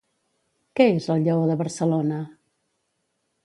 Què 0.79 0.87
és 0.93 1.09
el 1.15 1.21
Lleó 1.27 1.45
de 1.51 1.59
Barcelona? 1.61 2.25